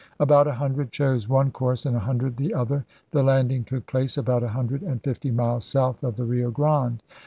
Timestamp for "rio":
6.25-6.49